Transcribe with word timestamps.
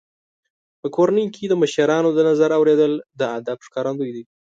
په 0.81 0.87
کورنۍ 0.95 1.25
کې 1.35 1.43
د 1.47 1.53
مشرانو 1.61 2.09
د 2.13 2.19
نظر 2.29 2.49
اورېدل 2.57 2.91
د 3.19 3.21
ادب 3.37 3.57
ښکارندوی 3.65 4.11
دی. 4.15 4.23